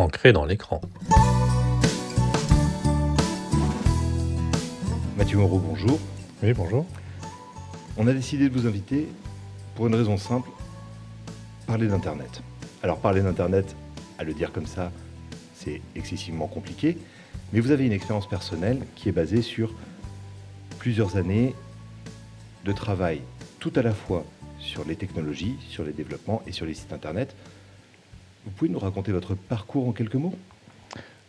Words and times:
ancré 0.00 0.32
dans 0.32 0.44
l'écran. 0.44 0.80
Mathieu 5.16 5.36
Moreau, 5.36 5.58
bonjour. 5.58 5.98
Oui, 6.42 6.52
bonjour. 6.54 6.86
On 7.96 8.06
a 8.06 8.12
décidé 8.12 8.48
de 8.48 8.58
vous 8.58 8.66
inviter 8.66 9.06
pour 9.74 9.86
une 9.86 9.94
raison 9.94 10.16
simple, 10.16 10.48
parler 11.66 11.86
d'Internet. 11.86 12.42
Alors 12.82 12.98
parler 12.98 13.20
d'Internet, 13.20 13.76
à 14.18 14.24
le 14.24 14.32
dire 14.32 14.52
comme 14.52 14.66
ça, 14.66 14.90
c'est 15.54 15.82
excessivement 15.94 16.46
compliqué, 16.46 16.96
mais 17.52 17.60
vous 17.60 17.70
avez 17.70 17.84
une 17.84 17.92
expérience 17.92 18.28
personnelle 18.28 18.86
qui 18.96 19.10
est 19.10 19.12
basée 19.12 19.42
sur 19.42 19.74
plusieurs 20.78 21.16
années 21.16 21.54
de 22.64 22.72
travail, 22.72 23.20
tout 23.58 23.72
à 23.76 23.82
la 23.82 23.92
fois 23.92 24.24
sur 24.58 24.84
les 24.86 24.96
technologies, 24.96 25.56
sur 25.68 25.84
les 25.84 25.92
développements 25.92 26.42
et 26.46 26.52
sur 26.52 26.64
les 26.64 26.74
sites 26.74 26.92
Internet. 26.92 27.34
Vous 28.44 28.50
pouvez 28.52 28.70
nous 28.70 28.78
raconter 28.78 29.12
votre 29.12 29.34
parcours 29.34 29.88
en 29.88 29.92
quelques 29.92 30.14
mots? 30.14 30.34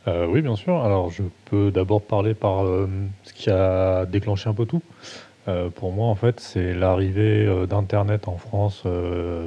Euh, 0.08 0.26
oui, 0.28 0.42
bien 0.42 0.56
sûr. 0.56 0.84
Alors, 0.84 1.12
je 1.12 1.24
peux 1.46 1.72
d'abord 1.72 2.02
parler 2.02 2.34
par 2.34 2.66
euh, 2.66 2.88
ce 3.24 3.34
qui 3.34 3.50
a 3.50 4.06
déclenché 4.06 4.50
un 4.50 4.54
peu 4.54 4.66
tout. 4.66 4.82
Euh, 5.48 5.70
pour 5.70 5.92
moi, 5.92 6.08
en 6.08 6.16
fait, 6.16 6.40
c'est 6.40 6.74
l'arrivée 6.74 7.66
d'Internet 7.68 8.28
en 8.28 8.38
France 8.38 8.84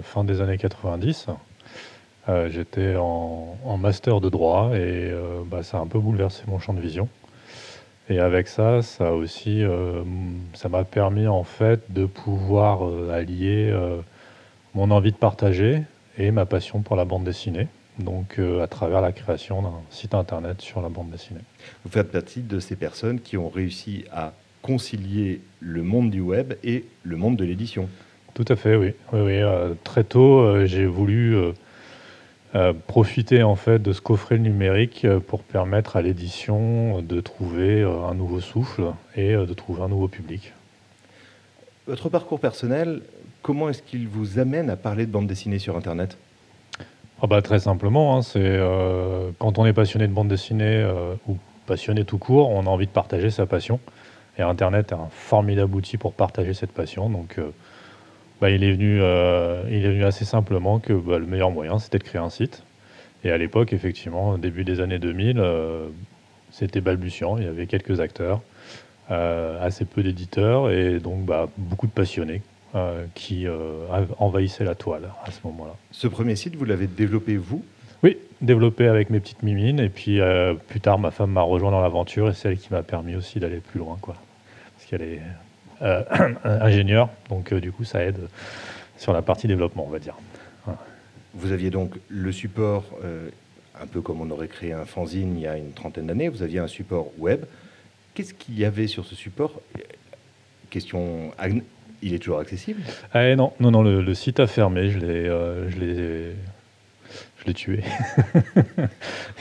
fin 0.03 0.25
des 0.25 0.41
années 0.41 0.59
90. 0.59 1.29
Euh, 2.29 2.48
j'étais 2.51 2.97
en, 2.97 3.56
master 3.78 4.20
de 4.20 4.28
droit 4.28 4.70
et 4.75 5.12
bah, 5.47 5.62
ça 5.62 5.78
a 5.78 5.81
un 5.81 5.87
peu 5.87 5.98
bouleversé 5.98 6.45
mon 6.47 6.59
champ 6.59 6.73
de 6.75 6.81
vision. 6.81 7.09
Et 8.09 8.19
avec 8.19 8.48
ça, 8.48 8.83
ça 8.83 9.12
aussi, 9.12 9.62
ça 10.53 10.69
m'a 10.69 10.84
permis 10.84 11.27
en 11.27 11.42
fait 11.42 11.91
de 11.92 12.06
pouvoir 12.06 12.83
allier 13.11 13.75
mon 14.75 14.91
envie 14.91 15.12
de 15.12 15.17
partager 15.17 15.83
et 16.19 16.31
ma 16.31 16.47
passion 16.47 16.83
pour 16.83 16.97
la 16.97 17.05
bande 17.05 17.25
dessinée. 17.25 17.69
Donc, 17.99 18.39
euh, 18.39 18.63
à 18.63 18.67
travers 18.67 19.01
la 19.01 19.13
création 19.13 19.63
d'un 19.63 19.81
site 19.91 20.15
internet 20.15 20.61
sur 20.61 20.83
la 20.83 20.89
bande 20.89 21.11
dessinée. 21.11 21.41
Vous 21.85 21.91
faites 21.91 22.11
partie 22.11 22.41
de 22.41 22.59
ces 22.59 22.75
personnes 22.75 23.21
qui 23.21 23.37
ont 23.37 23.48
réussi 23.48 24.05
à 24.12 24.33
concilier 24.62 25.41
le 25.61 25.83
monde 25.83 26.11
du 26.11 26.21
web 26.21 26.55
et 26.65 26.84
le 27.05 27.17
monde 27.17 27.37
de 27.37 27.45
l'édition. 27.45 27.89
Tout 28.34 28.45
à 28.48 28.56
fait, 28.56 28.75
oui. 28.75 28.95
oui, 29.12 29.21
oui. 29.21 29.41
euh, 29.41 29.75
très 29.84 30.03
tôt, 30.03 30.41
euh, 30.41 30.67
j'ai 30.67 30.87
voulu 30.87 31.37
profiter 32.87 33.43
en 33.43 33.56
fait 33.56 33.81
de 33.81 33.93
ce 33.93 34.01
coffret 34.01 34.39
numérique 34.39 35.05
pour 35.27 35.43
permettre 35.43 35.97
à 35.97 36.03
l'édition 36.03 37.03
de 37.03 37.21
trouver 37.21 37.83
un 37.83 38.15
nouveau 38.15 38.39
souffle 38.39 38.93
et 39.17 39.33
de 39.34 39.53
trouver 39.55 39.83
un 39.83 39.89
nouveau 39.89 40.06
public. 40.06 40.53
Votre 41.89 42.09
parcours 42.09 42.39
personnel, 42.39 43.03
comment 43.45 43.69
est-ce 43.69 43.83
qu'il 43.83 44.09
vous 44.09 44.41
amène 44.41 44.70
à 44.70 44.77
parler 44.77 45.06
de 45.06 45.12
bande 45.12 45.28
dessinée 45.28 45.61
sur 45.61 45.77
Internet? 45.77 46.17
Ah 47.23 47.27
bah, 47.28 47.42
très 47.42 47.61
simplement, 47.61 48.17
hein, 48.17 48.23
c'est 48.23 48.41
euh, 48.41 49.31
quand 49.39 49.59
on 49.59 49.67
est 49.67 49.73
passionné 49.75 50.09
de 50.09 50.12
bande 50.12 50.28
dessinée 50.28 50.64
euh, 50.64 51.14
ou 51.28 51.37
passionné 51.67 52.05
tout 52.05 52.19
court, 52.19 52.50
on 52.50 52.62
a 52.62 52.69
envie 52.69 52.87
de 52.87 52.91
partager 52.91 53.31
sa 53.31 53.47
passion. 53.47 53.78
Et 54.39 54.42
Internet 54.42 54.91
est 54.91 54.95
un 54.95 55.09
formidable 55.11 55.77
outil 55.77 55.98
pour 55.98 56.15
partager 56.15 56.55
cette 56.55 56.72
passion. 56.72 57.11
Donc, 57.11 57.39
euh, 57.39 57.50
bah, 58.41 58.50
il, 58.50 58.65
est 58.65 58.72
venu, 58.72 60.05
assez 60.05 60.25
simplement 60.25 60.81
que 60.81 60.95
bah, 60.95 61.19
le 61.19 61.27
meilleur 61.27 61.50
moyen, 61.50 61.78
c'était 61.78 61.98
de 61.98 62.05
créer 62.05 62.20
un 62.20 62.31
site. 62.31 62.62
Et 63.25 63.31
à 63.31 63.37
l'époque, 63.37 63.75
effectivement, 63.75 64.39
début 64.39 64.65
des 64.65 64.81
années 64.81 64.98
2000, 64.98 65.39
euh, 65.39 65.89
c'était 66.50 66.81
balbutiant. 66.81 67.37
Il 67.37 67.45
y 67.45 67.48
avait 67.48 67.67
quelques 67.67 68.00
acteurs, 68.00 68.41
assez 69.09 69.84
peu 69.84 70.03
d'éditeurs 70.03 70.70
et 70.70 70.98
donc 70.98 71.28
beaucoup 71.59 71.87
de 71.87 71.92
passionnés 71.92 72.41
euh, 72.75 73.06
qui 73.14 73.47
euh, 73.47 73.86
envahissaient 74.19 74.64
la 74.64 74.75
toile 74.75 75.11
à 75.25 75.30
ce 75.30 75.39
moment-là. 75.44 75.77
Ce 75.92 76.08
premier 76.08 76.34
site, 76.34 76.56
vous 76.56 76.64
l'avez 76.64 76.89
développé 76.89 77.36
vous? 77.36 77.64
Oui, 78.03 78.16
développé 78.41 78.89
avec 78.89 79.11
mes 79.11 79.20
petites 79.20 79.44
mimines. 79.44 79.78
Et 79.78 79.89
puis 79.89 80.20
euh, 80.20 80.55
plus 80.55 80.81
tard, 80.81 80.98
ma 80.98 81.12
femme 81.12 81.31
m'a 81.31 81.42
rejoint 81.42 81.70
dans 81.70 81.81
l'aventure 81.81 82.28
et 82.28 82.34
c'est 82.34 82.48
elle 82.48 82.58
qui 82.58 82.72
m'a 82.72 82.83
permis 82.83 83.14
aussi 83.14 83.39
d'aller 83.39 83.58
plus 83.58 83.78
loin. 83.78 83.97
Quoi. 84.00 84.16
Parce 84.75 84.91
qu'elle 84.91 85.03
est 85.03 85.20
ingénieure, 86.44 87.10
donc 87.28 87.54
du 87.54 87.71
coup, 87.71 87.84
ça 87.84 88.03
aide 88.03 88.28
sur 88.99 89.12
la 89.12 89.22
partie 89.22 89.47
développement, 89.47 89.84
on 89.87 89.91
va 89.91 90.00
dire. 90.00 90.16
Vous 91.34 91.53
aviez 91.53 91.70
donc 91.70 91.94
le 92.09 92.32
support, 92.32 92.84
un 93.81 93.87
peu 93.87 94.00
comme 94.00 94.20
on 94.20 94.31
aurait 94.31 94.49
créé 94.49 94.72
un 94.72 94.84
fanzine 94.84 95.37
il 95.37 95.43
y 95.43 95.47
a 95.47 95.56
une 95.56 95.72
trentaine 95.72 96.06
d'années, 96.06 96.28
vous 96.28 96.43
aviez 96.43 96.59
un 96.59 96.66
support 96.66 97.06
web. 97.19 97.44
Qu'est-ce 98.15 98.34
qu'il 98.34 98.59
y 98.59 98.65
avait 98.65 98.88
sur 98.88 99.04
ce 99.04 99.15
support? 99.15 99.60
Question, 100.70 101.31
il 102.04 102.15
est 102.15 102.19
toujours 102.19 102.38
accessible? 102.38 102.81
Ah, 103.12 103.26
et 103.28 103.34
non, 103.37 103.53
non, 103.60 103.70
non, 103.72 103.82
le, 103.82 104.03
le 104.03 104.15
site 104.15 104.38
a 104.38 104.47
fermé. 104.47 104.88
Je 104.91 104.98
l'ai, 104.98 105.06
euh, 105.28 105.69
je 105.70 105.78
l'ai, 105.81 106.32
je 107.38 107.44
l'ai 107.47 107.54
tué 107.54 107.82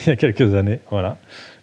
il 0.01 0.07
y 0.07 0.09
a 0.09 0.15
quelques 0.15 0.55
années. 0.55 0.79
Voilà. 0.89 1.17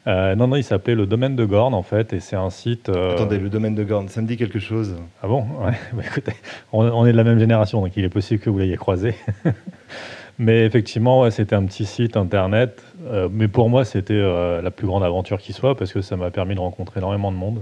Euh, 0.07 0.35
non, 0.35 0.47
non, 0.49 0.57
il 0.57 0.65
s'appelait 0.65 0.95
le 0.95 1.07
domaine 1.07 1.37
de 1.37 1.45
Gorne 1.45 1.75
en 1.75 1.83
fait, 1.83 2.13
et 2.15 2.21
c'est 2.21 2.37
un 2.37 2.49
site. 2.51 2.89
euh, 2.89 3.13
Attendez, 3.15 3.39
le 3.39 3.51
domaine 3.51 3.75
de 3.75 3.85
Gorne, 3.85 4.09
ça 4.09 4.23
me 4.23 4.27
dit 4.27 4.37
quelque 4.37 4.59
chose 4.59 4.97
Ah 5.23 5.29
bon? 5.29 5.45
Ouais. 5.63 5.73
Bah, 5.93 6.03
écoutez, 6.07 6.33
on, 6.73 6.85
on 6.87 7.05
est 7.07 7.13
de 7.13 7.17
la 7.17 7.25
même 7.25 7.39
génération, 7.39 7.81
donc 7.83 7.93
il 7.97 8.05
est 8.05 8.09
possible 8.09 8.41
que 8.41 8.49
vous 8.49 8.59
l'ayez 8.59 8.77
croisé. 8.79 9.15
mais 10.39 10.65
effectivement, 10.65 11.21
ouais, 11.21 11.31
c'était 11.31 11.55
un 11.55 11.65
petit 11.67 11.85
site 11.85 12.17
internet. 12.17 12.83
mais 13.31 13.47
pour 13.49 13.69
moi, 13.69 13.85
c'était 13.85 14.21
la 14.63 14.71
plus 14.71 14.87
grande 14.87 15.05
aventure 15.05 15.39
qui 15.39 15.53
soit, 15.53 15.77
parce 15.77 15.93
que 15.93 16.01
ça 16.01 16.17
m'a 16.17 16.31
permis 16.31 16.55
de 16.55 16.61
rencontrer 16.61 17.01
énormément 17.01 17.31
de 17.31 17.37
monde, 17.37 17.61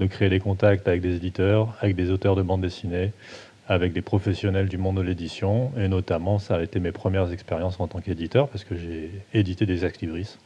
de 0.00 0.06
créer 0.06 0.28
des 0.28 0.40
contacts 0.40 0.88
avec 0.88 1.00
des 1.00 1.14
éditeurs, 1.16 1.76
avec 1.80 1.94
des 1.96 2.10
auteurs 2.10 2.36
de 2.36 2.42
bande 2.42 2.60
dessinée, 2.60 3.12
avec 3.68 3.92
des 3.92 4.02
professionnels 4.02 4.68
du 4.68 4.76
monde 4.78 4.96
de 4.96 5.02
l'édition. 5.02 5.70
Et 5.78 5.88
notamment, 5.88 6.38
ça 6.38 6.56
a 6.56 6.62
été 6.62 6.80
mes 6.80 6.92
premières 6.92 7.30
expériences 7.32 7.78
en 7.80 7.86
tant 7.86 8.00
qu'éditeur, 8.00 8.48
parce 8.48 8.64
que 8.64 8.76
j'ai 8.76 9.10
édité 9.32 9.66
des 9.66 9.84
ex-libris. 9.84 10.36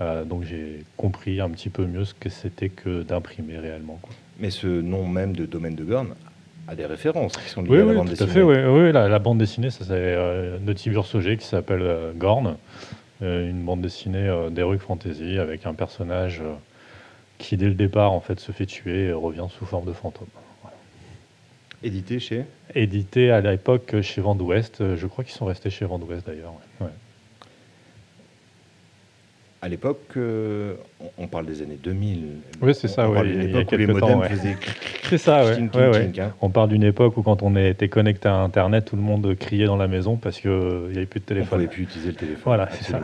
Euh, 0.00 0.24
donc 0.24 0.42
j'ai 0.44 0.82
compris 0.96 1.40
un 1.40 1.48
petit 1.50 1.68
peu 1.70 1.86
mieux 1.86 2.04
ce 2.04 2.14
que 2.14 2.28
c'était 2.28 2.68
que 2.68 3.02
d'imprimer 3.02 3.58
réellement. 3.58 3.98
quoi. 4.02 4.10
Mais 4.40 4.50
ce 4.50 4.66
nom 4.66 5.06
même 5.06 5.34
de 5.36 5.46
domaine 5.46 5.76
de 5.76 5.84
Gorne 5.84 6.14
a 6.66 6.74
des 6.74 6.86
références 6.86 7.36
qui 7.36 7.48
sont 7.48 7.62
liées 7.62 7.68
Oui, 7.70 7.76
à 7.76 7.84
la 7.84 7.90
oui, 7.90 7.96
bande 7.98 8.16
tout 8.16 8.22
à 8.24 8.26
fait. 8.26 8.42
Oui, 8.42 8.56
oui, 8.56 8.92
la, 8.92 9.08
la 9.08 9.18
bande 9.20 9.38
dessinée, 9.38 9.70
ça 9.70 9.84
c'est 9.84 9.92
euh, 9.92 10.58
de 10.58 10.72
Tibur 10.72 11.06
Sauger 11.06 11.36
qui 11.36 11.46
s'appelle 11.46 11.82
euh, 11.82 12.12
Gorne, 12.14 12.56
Euh, 13.22 13.48
une 13.48 13.62
bande 13.64 13.80
dessinée 13.80 14.28
euh, 14.28 14.50
d'Heroic 14.50 14.78
Fantasy 14.80 15.38
avec 15.38 15.66
un 15.66 15.74
personnage 15.74 16.42
qui 17.44 17.56
dès 17.56 17.66
le 17.66 17.74
départ 17.74 18.12
en 18.12 18.20
fait 18.20 18.40
se 18.40 18.52
fait 18.52 18.66
tuer 18.66 19.06
et 19.06 19.12
revient 19.12 19.46
sous 19.50 19.66
forme 19.66 19.86
de 19.86 19.92
fantôme. 19.92 20.28
Édité 21.82 22.18
chez 22.18 22.44
Édité 22.74 23.30
à 23.30 23.40
l'époque 23.40 24.00
chez 24.00 24.20
Vent 24.20 24.34
d'Ouest, 24.34 24.80
euh, 24.80 24.96
je 24.96 25.06
crois 25.06 25.22
qu'ils 25.24 25.34
sont 25.34 25.44
restés 25.44 25.70
chez 25.70 25.84
Vent 25.84 25.98
d'Ouest 25.98 26.26
d'ailleurs. 26.26 26.54
ouais. 26.80 26.86
Ouais. 26.86 26.92
À 29.64 29.68
l'époque, 29.68 30.02
euh, 30.18 30.74
on, 31.16 31.26
parle 31.26 31.46
des 31.46 31.62
années 31.62 31.78
2000. 31.82 32.24
Oui, 32.60 32.74
c'est 32.74 32.86
ça, 32.86 33.08
On 33.08 33.12
ouais, 33.12 33.14
parle 33.14 33.28
d'une 33.28 33.48
époque 33.48 33.72
où 33.72 33.76
les 33.76 33.86
temps, 33.98 34.20
faisaient 34.20 34.56
C'est 35.04 35.16
ça, 35.16 35.40
hein. 35.48 36.32
On 36.42 36.50
parle 36.50 36.68
d'une 36.68 36.82
époque 36.82 37.16
où 37.16 37.22
quand 37.22 37.42
on 37.42 37.56
était 37.56 37.88
connecté 37.88 38.28
à 38.28 38.34
Internet, 38.34 38.84
tout 38.84 38.96
le 38.96 39.00
monde 39.00 39.34
criait 39.36 39.64
dans 39.64 39.78
la 39.78 39.88
maison 39.88 40.16
parce 40.16 40.38
qu'il 40.38 40.50
n'y 40.50 40.98
avait 40.98 41.06
plus 41.06 41.20
de 41.20 41.24
On 41.30 41.32
ne 41.32 41.40
téléphone. 41.40 41.58
pouvait 41.60 41.70
plus 41.70 41.84
utiliser 41.84 42.10
le 42.10 42.16
téléphone. 42.16 42.42
Voilà, 42.44 42.68
c'est 42.72 42.90
ça. 42.90 43.00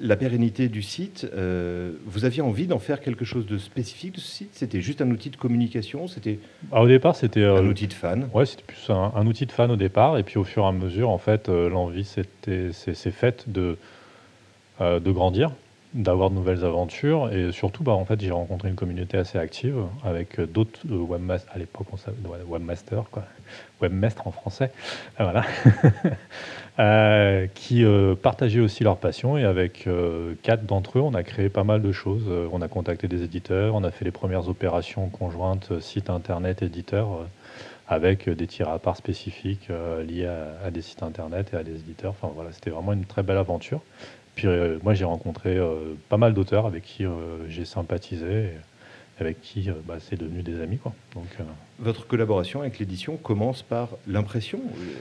La 0.00 0.16
pérennité 0.16 0.68
du 0.68 0.82
site, 0.82 1.26
euh, 1.34 1.92
vous 2.04 2.24
aviez 2.24 2.42
envie 2.42 2.66
d'en 2.66 2.80
faire 2.80 3.00
quelque 3.00 3.24
chose 3.24 3.46
de 3.46 3.58
spécifique 3.58 4.16
de 4.16 4.20
ce 4.20 4.26
site? 4.28 4.50
C'était 4.52 4.80
juste 4.80 5.00
un 5.00 5.10
outil 5.10 5.30
de 5.30 5.36
communication? 5.36 6.08
C'était 6.08 6.40
Ah, 6.72 6.82
au 6.82 6.88
départ, 6.88 7.14
c'était 7.14 7.42
euh, 7.42 7.58
un 7.58 7.66
outil 7.68 7.86
de 7.86 7.92
fan? 7.92 8.28
Ouais, 8.34 8.44
c'était 8.44 8.64
plus 8.66 8.90
un, 8.90 9.12
un 9.14 9.26
outil 9.28 9.46
de 9.46 9.52
fan 9.52 9.70
au 9.70 9.76
départ, 9.76 10.18
et 10.18 10.24
puis 10.24 10.36
au 10.36 10.42
fur 10.44 10.64
et 10.64 10.66
à 10.66 10.72
mesure, 10.72 11.10
en 11.10 11.18
fait, 11.18 11.48
euh, 11.48 11.68
l'envie 11.68 12.04
s'est 12.04 13.10
faite 13.12 13.44
de, 13.46 13.76
euh, 14.80 14.98
de 14.98 15.12
grandir, 15.12 15.52
d'avoir 15.94 16.30
de 16.30 16.34
nouvelles 16.34 16.64
aventures, 16.64 17.32
et 17.32 17.52
surtout, 17.52 17.84
bah, 17.84 17.92
en 17.92 18.04
fait, 18.04 18.20
j'ai 18.20 18.32
rencontré 18.32 18.68
une 18.68 18.74
communauté 18.74 19.16
assez 19.16 19.38
active 19.38 19.76
avec 20.02 20.40
euh, 20.40 20.46
d'autres 20.46 20.80
euh, 20.90 20.96
webmasters, 20.96 21.54
à 21.54 21.58
l'époque, 21.58 21.86
on 21.92 22.28
ouais, 22.28 22.38
webmaster, 22.48 23.04
quoi, 23.10 23.24
webmestre 23.80 24.26
en 24.26 24.32
français, 24.32 24.72
Ah, 25.18 25.24
voilà, 25.24 25.44
Euh, 26.80 27.46
qui 27.54 27.84
partageaient 28.20 28.58
aussi 28.58 28.82
leur 28.82 28.96
passion, 28.96 29.38
et 29.38 29.44
avec 29.44 29.88
quatre 30.42 30.66
d'entre 30.66 30.98
eux, 30.98 31.02
on 31.02 31.14
a 31.14 31.22
créé 31.22 31.48
pas 31.48 31.62
mal 31.62 31.80
de 31.82 31.92
choses. 31.92 32.24
On 32.52 32.62
a 32.62 32.66
contacté 32.68 33.06
des 33.06 33.22
éditeurs, 33.22 33.76
on 33.76 33.84
a 33.84 33.92
fait 33.92 34.04
les 34.04 34.10
premières 34.10 34.48
opérations 34.48 35.08
conjointes, 35.08 35.78
site 35.80 36.10
internet, 36.10 36.62
éditeur. 36.62 37.28
avec 37.86 38.28
des 38.28 38.46
tirs 38.48 38.70
à 38.70 38.78
part 38.80 38.96
spécifiques 38.96 39.68
liés 40.08 40.26
à, 40.26 40.66
à 40.66 40.70
des 40.72 40.82
sites 40.82 41.02
internet 41.04 41.50
et 41.52 41.56
à 41.56 41.62
des 41.62 41.76
éditeurs. 41.76 42.10
Enfin 42.12 42.32
voilà, 42.34 42.50
c'était 42.52 42.70
vraiment 42.70 42.92
une 42.92 43.04
très 43.04 43.22
belle 43.22 43.38
aventure. 43.38 43.80
Puis 44.34 44.46
euh, 44.48 44.78
moi 44.82 44.94
j'ai 44.94 45.04
rencontré 45.04 45.56
euh, 45.56 45.94
pas 46.08 46.16
mal 46.16 46.34
d'auteurs 46.34 46.66
avec 46.66 46.82
qui 46.82 47.04
euh, 47.04 47.10
j'ai 47.48 47.64
sympathisé, 47.64 48.26
et 48.26 48.50
avec 49.20 49.40
qui 49.40 49.70
bah, 49.86 49.94
c'est 50.00 50.18
devenu 50.18 50.42
des 50.42 50.60
amis 50.60 50.78
quoi. 50.78 50.92
Donc 51.14 51.26
Votre 51.78 52.06
collaboration 52.06 52.60
avec 52.62 52.78
l'édition 52.80 53.16
commence 53.16 53.62
par 53.62 53.90
l'impression. 54.08 54.60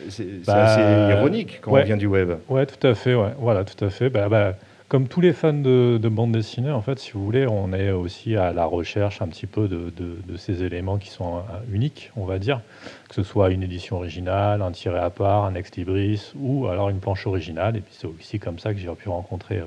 C'est 0.09 0.45
Bah, 0.45 0.65
assez 0.65 1.13
ironique 1.17 1.59
quand 1.61 1.71
ouais. 1.71 1.81
on 1.81 1.85
vient 1.85 1.97
du 1.97 2.05
web. 2.07 2.33
ouais, 2.49 2.65
tout 2.67 2.85
à 2.87 2.93
fait, 2.93 3.15
ouais, 3.15 3.33
voilà, 3.39 3.63
tout 3.63 3.83
à 3.83 3.89
fait. 3.89 4.09
Bah, 4.09 4.29
bah, 4.29 4.53
comme 4.93 5.07
tous 5.07 5.21
les 5.21 5.33
fans 5.33 5.53
de, 5.53 5.97
bande 6.07 6.33
dessinée, 6.33 6.69
en 6.69 6.83
fait, 6.83 6.99
si 6.99 7.13
vous 7.13 7.25
voulez, 7.25 7.47
on 7.47 7.73
est 7.73 7.89
aussi 7.89 8.35
à 8.35 8.53
la 8.53 8.65
recherche 8.65 9.23
un 9.23 9.27
petit 9.27 9.47
peu 9.47 9.67
de, 9.67 10.37
ces 10.37 10.61
éléments 10.61 10.99
qui 10.99 11.09
sont 11.09 11.37
euh, 11.37 11.41
uniques, 11.71 12.11
on 12.15 12.25
va 12.25 12.37
dire, 12.37 12.61
que 13.09 13.15
ce 13.15 13.23
soit 13.23 13.49
une 13.49 13.63
édition 13.63 13.95
originale, 13.95 14.61
un 14.61 14.71
tiré 14.71 14.99
à 14.99 15.09
part, 15.09 15.45
un 15.45 15.55
ex 15.55 15.75
libris 15.75 16.33
ou 16.35 16.67
alors 16.67 16.91
une 16.91 16.99
planche 16.99 17.25
originale. 17.25 17.75
Et 17.75 17.81
puis 17.81 17.95
c'est 17.97 18.05
aussi 18.05 18.37
comme 18.37 18.59
ça 18.59 18.71
que 18.71 18.79
j'ai 18.79 18.93
pu 18.93 19.09
rencontrer 19.09 19.61
euh, 19.61 19.65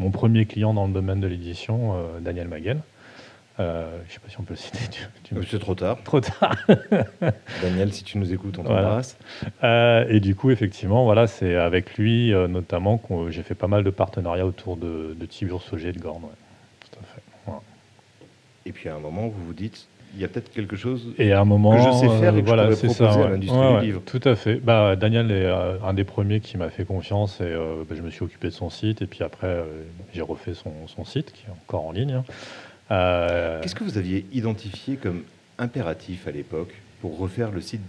mon 0.00 0.10
premier 0.10 0.46
client 0.46 0.74
dans 0.74 0.88
le 0.88 0.92
domaine 0.92 1.20
de 1.20 1.28
l'édition, 1.28 1.94
Daniel 2.20 2.48
Maguen. 2.48 2.80
Euh, 3.58 3.90
je 4.04 4.08
ne 4.08 4.12
sais 4.12 4.18
pas 4.18 4.28
si 4.28 4.38
on 4.38 4.42
peut 4.42 4.52
le 4.52 4.58
citer. 4.58 4.78
C'est 5.48 5.58
trop 5.58 5.74
tard. 5.74 5.98
Trop 6.04 6.20
tard. 6.20 6.56
Daniel, 7.62 7.92
si 7.92 8.04
tu 8.04 8.18
nous 8.18 8.32
écoutes, 8.32 8.58
on 8.58 8.64
t'embrasse. 8.64 9.16
Euh, 9.64 10.04
et 10.08 10.20
du 10.20 10.34
coup, 10.34 10.50
effectivement, 10.50 11.04
voilà, 11.04 11.26
c'est 11.26 11.54
avec 11.54 11.96
lui 11.96 12.34
euh, 12.34 12.48
notamment 12.48 12.98
que 12.98 13.30
j'ai 13.30 13.42
fait 13.42 13.54
pas 13.54 13.66
mal 13.66 13.82
de 13.82 13.90
partenariats 13.90 14.46
autour 14.46 14.76
de, 14.76 15.16
de 15.18 15.26
Tibur 15.26 15.62
Sogé 15.62 15.92
de 15.92 15.98
Gorne. 15.98 16.22
Tout 16.80 16.98
à 17.00 17.04
fait. 17.14 17.22
Et 18.66 18.72
puis 18.72 18.88
à 18.88 18.96
un 18.96 18.98
moment, 18.98 19.28
vous 19.28 19.44
vous 19.46 19.54
dites, 19.54 19.86
il 20.14 20.20
y 20.20 20.24
a 20.24 20.28
peut-être 20.28 20.50
quelque 20.50 20.74
chose 20.74 21.14
et 21.18 21.32
à 21.32 21.40
un 21.40 21.44
moment, 21.44 21.76
que 21.76 21.82
je 21.82 21.98
sais 21.98 22.18
faire 22.18 22.36
et 22.36 22.42
que 22.42 22.46
voilà, 22.46 22.70
je 22.70 22.74
proposer 22.74 22.94
ça, 22.94 23.12
à 23.12 23.28
l'industrie 23.28 23.78
du 23.78 23.86
livre. 23.86 24.02
Tout 24.04 24.20
à 24.24 24.34
fait. 24.34 24.56
Bah, 24.56 24.96
Daniel 24.96 25.30
est 25.30 25.46
un 25.46 25.94
des 25.94 26.04
premiers 26.04 26.40
qui 26.40 26.56
m'a 26.56 26.68
fait 26.68 26.84
confiance 26.84 27.40
et 27.40 27.54
bah, 27.88 27.94
je 27.96 28.02
me 28.02 28.10
suis 28.10 28.24
occupé 28.24 28.48
de 28.48 28.52
son 28.52 28.68
site. 28.68 29.02
Et 29.02 29.06
puis 29.06 29.22
après, 29.22 29.62
j'ai 30.12 30.22
refait 30.22 30.54
son, 30.54 30.72
son, 30.88 31.04
site 31.04 31.32
qui 31.32 31.44
est 31.46 31.52
encore 31.52 31.86
en 31.86 31.92
ligne. 31.92 32.14
Hein. 32.14 32.24
Euh, 32.90 33.60
Qu'est-ce 33.60 33.74
que 33.74 33.84
vous 33.84 33.98
aviez 33.98 34.26
identifié 34.32 34.96
comme 34.96 35.22
impératif 35.58 36.28
à 36.28 36.30
l'époque 36.30 36.74
pour 37.00 37.18
refaire 37.18 37.50
le 37.50 37.60
site? 37.60 37.80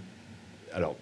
Alors, 0.72 0.96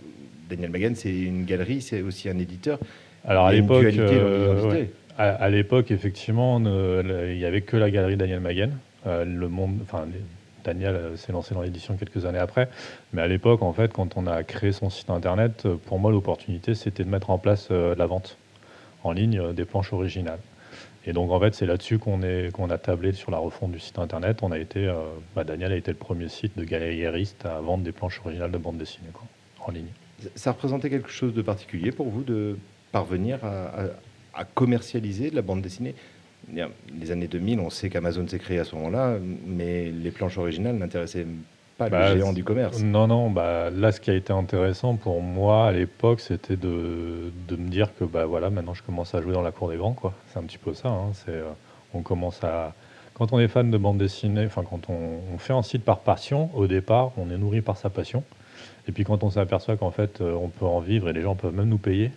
Daniel 0.49 0.71
Magan, 0.71 0.93
c'est 0.95 1.15
une 1.15 1.45
galerie, 1.45 1.81
c'est 1.81 2.03
aussi 2.03 2.29
un 2.29 2.39
éditeur. 2.39 2.79
Alors 3.25 3.47
à 3.47 3.53
l'époque, 3.53 3.85
euh, 3.85 4.85
à, 5.19 5.49
l'époque, 5.49 5.91
effectivement, 5.91 6.61
il 6.61 7.37
n'y 7.37 7.45
avait 7.45 7.63
que 7.63 7.77
la 7.77 7.91
galerie 7.91 8.17
Daniel 8.17 8.41
Magan. 8.41 8.71
Euh, 9.07 9.25
le 9.25 9.49
monde, 9.49 9.79
enfin, 9.83 10.07
Daniel 10.65 11.13
s'est 11.17 11.33
lancé 11.33 11.55
dans 11.55 11.63
l'édition 11.63 11.97
quelques 11.97 12.25
années 12.27 12.39
après. 12.39 12.69
Mais 13.13 13.23
à 13.23 13.27
l'époque, 13.27 13.63
en 13.63 13.73
fait, 13.73 13.93
quand 13.93 14.17
on 14.17 14.27
a 14.27 14.45
créé 14.45 14.73
son 14.73 14.91
site 14.91 15.11
internet, 15.11 15.67
pour 15.87 15.99
moi, 15.99 16.13
l'opportunité, 16.13 16.75
c'était 16.75 17.03
de 17.03 17.09
mettre 17.09 17.31
en 17.31 17.39
place 17.39 17.71
la 17.71 18.07
vente 18.07 18.37
en 19.03 19.13
ligne 19.13 19.53
des 19.53 19.65
planches 19.65 19.93
originales. 19.93 20.41
Et 21.07 21.13
donc, 21.13 21.31
en 21.31 21.39
fait, 21.39 21.55
c'est 21.55 21.67
là-dessus 21.67 21.99
qu'on 21.99 22.21
qu'on 22.53 22.71
a 22.71 22.79
tablé 22.79 23.13
sur 23.13 23.31
la 23.31 23.39
refonte 23.39 23.73
du 23.73 23.79
site 23.79 23.99
internet. 23.99 24.39
On 24.43 24.51
a 24.51 24.59
été, 24.59 24.87
euh, 24.87 24.95
bah, 25.35 25.45
Daniel 25.45 25.73
a 25.73 25.77
été 25.77 25.93
le 25.93 25.97
premier 25.97 26.29
site 26.29 26.59
de 26.59 26.65
galériste 26.65 27.47
à 27.47 27.61
vendre 27.61 27.85
des 27.85 27.93
planches 27.93 28.21
originales 28.25 28.51
de 28.51 28.59
bande 28.59 28.79
dessinée 28.79 29.09
en 29.61 29.71
ligne. 29.71 29.87
Ça 30.35 30.53
représentait 30.53 30.91
quelque 30.91 31.11
chose 31.11 31.33
de 31.33 31.43
particulier 31.43 31.93
pour 31.93 32.09
vous 32.09 32.25
de 32.25 32.59
parvenir 32.91 33.39
à, 33.45 34.45
commercialiser 34.55 35.31
de 35.31 35.37
la 35.37 35.43
bande 35.43 35.63
dessinée? 35.63 35.95
Les 36.53 37.11
années 37.11 37.29
2000, 37.29 37.61
on 37.61 37.71
sait 37.71 37.89
qu'Amazon 37.89 38.27
s'est 38.29 38.39
créé 38.39 38.59
à 38.59 38.65
ce 38.65 38.75
moment-là, 38.77 39.17
mais 39.47 39.91
les 39.91 40.11
planches 40.11 40.39
originales 40.39 40.77
n'intéressaient 40.77 41.27
pas 41.77 41.91
bah, 41.91 42.15
le 42.15 42.21
géant 42.21 42.33
du 42.33 42.45
commerce. 42.45 42.81
Non, 42.81 43.07
non, 43.07 43.31
bah, 43.31 43.71
là, 43.71 43.93
ce 43.93 44.01
qui 44.01 44.11
a 44.11 44.15
été 44.15 44.33
intéressant 44.33 44.97
pour 44.97 45.21
moi 45.21 45.67
à 45.67 45.73
l'époque, 45.73 46.21
c'était 46.21 46.57
de, 46.57 47.33
de, 47.49 47.57
me 47.57 47.69
dire 47.69 47.91
que 47.99 48.05
bah, 48.05 48.25
voilà, 48.25 48.51
maintenant 48.51 48.75
je 48.75 48.83
commence 48.83 49.15
à 49.15 49.21
jouer 49.21 49.33
dans 49.33 49.43
la 49.43 49.53
cour 49.53 49.69
des 49.69 49.77
grands. 49.77 49.93
quoi. 49.93 50.15
C'est 50.29 50.39
un 50.39 50.43
petit 50.43 50.59
peu 50.59 50.75
ça. 50.75 50.89
Hein. 50.89 51.13
c'est, 51.13 51.31
euh, 51.31 51.51
on 51.95 52.03
commence 52.03 52.43
à. 52.43 52.75
Quand 53.15 53.33
on 53.33 53.41
est 53.41 53.49
fan 53.49 53.71
de 53.71 53.79
bande 53.79 53.99
dessinée, 53.99 54.45
enfin, 54.47 54.63
quand 54.69 54.91
on, 54.91 55.39
fait 55.39 55.55
un 55.55 55.63
site 55.63 55.85
par 55.85 56.01
passion, 56.01 56.51
au 56.55 56.67
départ, 56.67 57.13
on 57.17 57.31
est 57.31 57.39
nourri 57.39 57.63
par 57.63 57.77
sa 57.77 57.89
passion. 57.89 58.23
Et 58.89 58.93
puis 58.93 59.05
quand 59.05 59.25
on 59.25 59.31
s'aperçoit 59.31 59.77
qu'en 59.77 59.91
fait, 59.91 60.21
euh, 60.21 60.33
on 60.35 60.49
peut 60.49 60.67
en 60.67 60.81
vivre 60.81 61.09
et 61.09 61.13
les 61.13 61.23
gens 61.23 61.35
peuvent 61.35 61.55
même 61.55 61.69
nous 61.69 61.79
payer, 61.79 62.11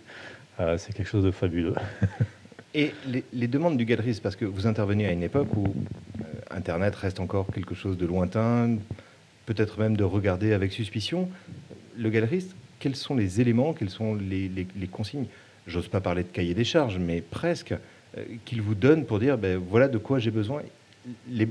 euh, 0.60 0.76
c'est 0.78 0.92
quelque 0.92 1.08
chose 1.08 1.24
de 1.24 1.30
fabuleux. 1.30 1.74
Et 2.72 2.92
les, 3.04 3.24
les, 3.32 3.48
demandes 3.48 3.76
du 3.76 3.84
galeriste, 3.84 4.22
parce 4.22 4.36
que 4.36 4.44
vous 4.44 4.68
intervenez 4.68 5.04
à 5.04 5.10
une 5.10 5.24
époque 5.24 5.48
où 5.56 5.74
Internet 6.52 6.94
reste 6.94 7.18
encore 7.18 7.48
quelque 7.52 7.74
chose 7.74 7.98
de 7.98 8.06
lointain, 8.06 8.76
peut-être 9.52 9.80
même 9.80 9.96
de 9.96 10.04
regarder 10.04 10.52
avec 10.52 10.70
suspicion 10.70 11.28
le 11.98 12.08
galeriste. 12.08 12.54
Quels 12.78 12.94
sont 12.94 13.16
les 13.16 13.40
éléments, 13.40 13.72
quelles 13.72 13.90
sont 13.90 14.14
les, 14.14 14.68
consignes? 14.92 15.26
J'ose 15.66 15.88
pas 15.88 16.00
parler 16.00 16.22
de 16.22 16.28
cahier 16.28 16.54
des 16.54 16.62
charges, 16.62 16.98
mais 16.98 17.20
presque, 17.20 17.72
euh, 17.72 18.22
qu'il 18.44 18.62
vous 18.62 18.76
donne 18.76 19.04
pour 19.04 19.18
dire 19.18 19.36
ben, 19.38 19.58
voilà 19.58 19.88
de 19.88 19.98
quoi 19.98 20.20
j'ai 20.20 20.30
besoin. 20.30 20.62
Les, 21.28 21.48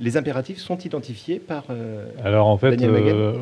les 0.00 0.16
impératifs 0.16 0.58
sont 0.58 0.78
identifiés 0.78 1.38
par. 1.38 1.64
Euh, 1.70 2.06
Alors 2.24 2.48
en 2.48 2.58
fait, 2.58 2.82
euh, 2.82 3.34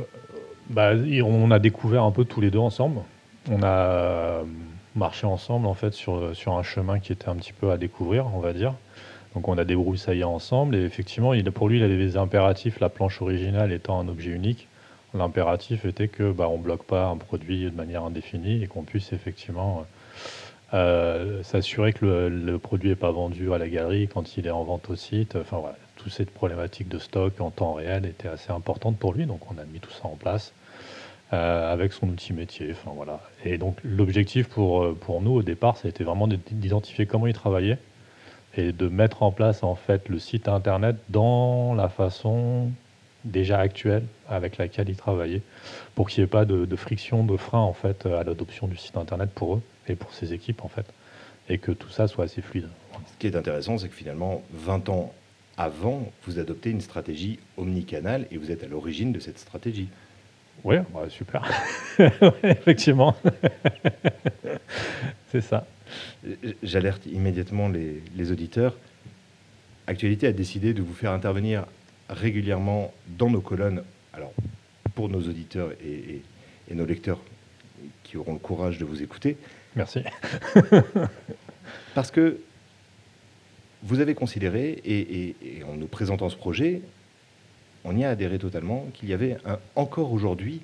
bah, 0.68 0.92
on 1.24 1.50
a 1.50 1.58
découvert 1.58 2.02
un 2.02 2.12
peu 2.12 2.26
tous 2.26 2.42
les 2.42 2.50
deux 2.50 2.58
ensemble. 2.58 3.00
On 3.50 3.62
a 3.62 4.42
marché 4.94 5.26
ensemble 5.26 5.66
en 5.66 5.74
fait 5.74 5.94
sur, 5.94 6.36
sur 6.36 6.52
un 6.52 6.62
chemin 6.62 6.98
qui 6.98 7.12
était 7.12 7.30
un 7.30 7.36
petit 7.36 7.54
peu 7.54 7.70
à 7.70 7.78
découvrir, 7.78 8.26
on 8.34 8.40
va 8.40 8.52
dire. 8.52 8.74
Donc 9.34 9.48
on 9.48 9.58
a 9.58 9.64
débroussaillé 9.64 10.25
ensemble 10.25 10.75
et 10.75 10.82
effectivement, 10.82 11.34
il, 11.34 11.50
pour 11.52 11.69
lui, 11.69 11.78
il 11.78 11.82
avait 11.82 11.96
des 11.96 12.16
impératifs, 12.16 12.80
la 12.80 12.88
planche 12.88 13.20
originale 13.20 13.72
étant 13.72 14.00
un 14.00 14.08
objet 14.08 14.30
unique. 14.30 14.69
L'impératif 15.14 15.84
était 15.84 16.08
que 16.08 16.32
bah, 16.32 16.48
on 16.48 16.58
bloque 16.58 16.84
pas 16.84 17.06
un 17.06 17.16
produit 17.16 17.64
de 17.64 17.70
manière 17.70 18.04
indéfinie 18.04 18.62
et 18.62 18.66
qu'on 18.66 18.82
puisse 18.82 19.12
effectivement 19.12 19.86
euh, 20.75 21.42
s'assurer 21.42 21.92
que 21.92 22.04
le, 22.04 22.58
produit 22.58 22.90
n'est 22.90 22.96
pas 22.96 23.10
vendu 23.10 23.52
à 23.52 23.58
la 23.58 23.69
galerie 23.69 24.08
quand 24.08 24.36
il 24.36 24.46
est 24.46 24.50
en 24.50 24.64
vente 24.64 24.90
au 24.90 24.96
site. 24.96 25.36
Enfin 25.36 25.58
voilà, 25.58 25.76
toute 25.96 26.12
cette 26.12 26.31
problématique 26.31 26.88
de 26.88 26.98
stock 26.98 27.40
en 27.40 27.50
temps 27.50 27.74
réel 27.74 28.04
était 28.04 28.28
assez 28.28 28.50
importante 28.50 28.98
pour 28.98 29.14
lui, 29.14 29.24
donc 29.24 29.40
on 29.50 29.58
a 29.58 29.64
mis 29.64 29.81
tout 29.81 29.90
ça 29.90 30.06
en 30.06 30.16
place. 30.16 30.52
Euh, 31.34 31.70
avec 31.70 31.92
son 31.92 32.08
outil 32.08 32.32
métier. 32.32 32.70
Enfin, 32.70 32.90
voilà. 32.96 33.20
Et 33.44 33.58
donc 33.58 33.76
l'objectif 33.84 34.48
pour, 34.48 34.94
pour 34.94 35.20
nous 35.20 35.32
au 35.32 35.42
départ, 35.42 35.76
ça 35.76 35.86
a 35.86 35.90
été 35.90 36.02
vraiment 36.02 36.26
d'identifier 36.26 37.04
comment 37.04 37.26
il 37.26 37.34
travaillait 37.34 37.76
et 38.58 38.72
de 38.72 38.88
mettre 38.88 39.22
en 39.22 39.31
place 39.31 39.62
en 39.62 39.76
fait 39.76 40.08
le 40.08 40.19
site 40.19 40.49
internet 40.49 40.96
dans 41.08 41.75
la 41.75 41.88
façon 41.88 42.70
déjà 43.25 43.58
actuelle 43.58 44.05
avec 44.28 44.58
laquelle 44.58 44.88
ils 44.88 44.96
travaillaient 44.96 45.43
pour 45.94 46.08
qu'il 46.08 46.22
n'y 46.22 46.25
ait 46.25 46.31
pas 46.31 46.44
de, 46.44 46.76
friction, 46.76 47.25
de 47.25 47.37
frein 47.37 47.60
en 47.60 47.72
fait 47.72 48.05
à 48.06 48.25
l'adoption 48.25 48.66
du 48.66 48.76
site 48.76 48.96
internet 48.96 49.31
pour 49.34 49.56
eux 49.56 49.62
et 49.87 49.94
pour 49.94 50.12
ces 50.12 50.32
équipes 50.32 50.64
en 50.64 50.69
fait 50.69 50.87
et 51.49 51.58
que 51.58 51.70
tout 51.72 51.88
ça 51.88 52.08
soit 52.08 52.25
assez 52.25 52.43
fluide. 52.43 52.69
Ce 53.06 53.19
qui 53.19 53.26
est 53.26 53.37
intéressant, 53.37 53.78
c'est 53.78 53.88
que 53.88 53.94
finalement, 53.94 54.43
20 54.52 54.88
ans 54.90 55.14
avant, 55.56 56.12
vous 56.26 56.38
adoptez 56.38 56.70
une 56.70 56.81
stratégie 56.81 57.38
omnicanale 57.56 58.26
et 58.31 58.37
vous 58.37 58.50
êtes 58.50 58.64
à 58.64 58.66
l'origine 58.66 59.12
de 59.12 59.20
cette 59.20 59.38
stratégie. 59.38 59.88
Oui, 60.64 60.76
bah, 60.93 61.08
super. 61.08 61.49
effectivement. 62.43 63.16
c'est 65.32 65.40
ça. 65.40 65.66
J'alerte 66.62 67.06
immédiatement 67.06 67.69
les, 67.69 68.32
auditeurs. 68.32 68.76
Actualité 69.87 70.26
a 70.26 70.32
décidé 70.32 70.75
de 70.75 70.82
vous 70.82 70.94
faire 70.94 71.12
intervenir 71.12 71.67
régulièrement 72.08 72.93
dans 73.08 73.31
nos 73.31 73.40
colonnes. 73.40 73.82
Alors, 74.12 74.32
pour 74.94 75.08
nos 75.08 75.20
auditeurs 75.20 75.73
et, 75.85 76.23
nos 76.75 76.85
lecteurs 76.85 77.20
qui 78.02 78.17
auront 78.17 78.35
le 78.35 78.38
courage 78.38 78.79
de 78.79 78.85
vous 78.85 79.02
écouter. 79.02 79.37
Merci. 79.76 80.00
parce 81.94 82.11
que 82.11 82.41
vous 83.82 84.00
avez 84.00 84.15
considéré, 84.15 84.81
et, 84.84 85.62
en 85.65 85.74
nous 85.74 85.86
présentant 85.86 86.29
ce 86.29 86.36
projet, 86.36 86.82
on 87.84 87.96
y 87.96 88.05
a 88.05 88.10
adhéré 88.10 88.39
totalement, 88.39 88.86
qu'il 88.93 89.08
y 89.08 89.12
avait 89.12 89.36
un, 89.46 89.58
encore 89.77 90.12
aujourd'hui, 90.12 90.60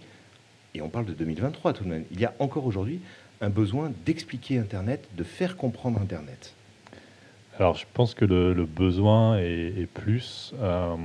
et 0.74 0.82
on 0.82 0.88
parle 0.88 1.06
de 1.06 1.12
2023 1.12 1.72
tout 1.72 1.84
de 1.84 1.88
même, 1.88 2.04
il 2.10 2.20
y 2.20 2.24
a 2.24 2.34
encore 2.38 2.66
aujourd'hui 2.66 3.00
un 3.44 3.50
besoin 3.50 3.92
d'expliquer 4.04 4.58
Internet, 4.58 5.08
de 5.16 5.22
faire 5.22 5.56
comprendre 5.56 6.00
Internet 6.00 6.54
Alors, 7.58 7.76
je 7.76 7.84
pense 7.94 8.14
que 8.14 8.24
le, 8.24 8.64
besoin 8.64 9.38
est, 9.38 9.86
plus 9.92 10.54
euh, 10.60 10.96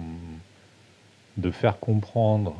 de 1.38 1.51
faire 1.51 1.79
comprendre 1.79 2.55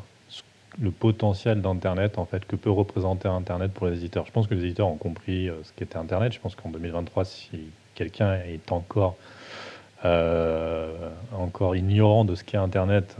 le 0.80 0.90
potentiel 0.92 1.60
d'Internet, 1.60 2.18
en 2.18 2.24
fait, 2.26 2.46
que 2.46 2.56
peut 2.56 2.70
représenter 2.70 3.28
Internet 3.28 3.72
pour 3.72 3.88
les 3.88 3.98
éditeurs. 3.98 4.24
Je 4.26 4.32
pense 4.32 4.46
que 4.46 4.54
les 4.54 4.64
éditeurs 4.64 4.88
ont 4.88 4.96
compris 4.96 5.48
euh, 5.48 5.54
ce 5.64 5.72
qu'était 5.72 5.96
Internet. 5.96 6.32
Je 6.32 6.40
pense 6.40 6.54
qu'en 6.54 6.68
2023, 6.68 7.24
si 7.24 7.70
quelqu'un 7.94 8.34
est 8.34 8.70
encore, 8.70 9.16
euh, 10.04 11.10
encore 11.36 11.74
ignorant 11.74 12.24
de 12.24 12.34
ce 12.34 12.44
qu'est 12.44 12.56
Internet, 12.56 13.16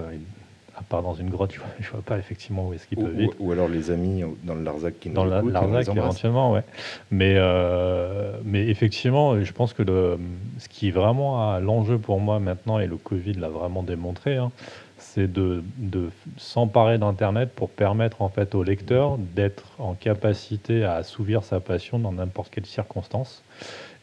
à 0.81 0.83
part 0.89 1.03
dans 1.03 1.15
une 1.15 1.29
grotte, 1.29 1.53
je 1.53 1.87
ne 1.87 1.93
vois, 1.93 2.03
pas 2.03 2.19
effectivement 2.19 2.67
où 2.67 2.73
est-ce 2.73 2.87
qu'ils 2.87 2.99
peuvent 2.99 3.15
vivre. 3.15 3.35
Ou, 3.39 3.53
alors 3.53 3.69
les 3.69 3.91
amis 3.91 4.25
dans 4.45 4.55
le 4.55 4.63
Larzac 4.63 4.99
qui 4.99 5.11
nous 5.11 5.15
Dans 5.15 5.25
le 5.25 5.51
Larzac, 5.51 5.95
éventuellement, 5.95 6.53
ouais. 6.53 6.65
Mais, 7.11 7.35
euh, 7.37 8.33
mais 8.45 8.67
effectivement, 8.67 9.43
je 9.43 9.53
pense 9.53 9.75
que 9.75 9.83
le, 9.83 10.19
ce 10.59 10.69
qui 10.69 10.89
est 10.89 10.93
vraiment 10.93 11.59
l'enjeu 11.59 11.99
pour 11.99 12.19
moi 12.21 12.41
maintenant, 12.41 12.79
et 12.79 12.87
le 12.87 12.97
Covid 12.97 13.35
l'a 13.35 13.49
vraiment 13.49 13.83
démontré, 13.83 14.37
hein, 14.37 14.51
c'est 14.97 15.31
de, 15.31 15.63
de 15.77 16.11
s'emparer 16.37 16.99
d'Internet 16.99 17.51
pour 17.55 17.69
permettre 17.69 18.23
en 18.23 18.29
fait 18.29 18.55
au 18.55 18.63
lecteur 18.63 19.19
d'être 19.19 19.65
en 19.79 19.95
capacité 19.95 20.85
à 20.85 20.95
assouvir 20.95 21.43
sa 21.43 21.61
passion 21.61 21.99
dans 21.99 22.13
n'importe 22.13 22.51
quelle 22.51 22.67
circonstance 22.67 23.43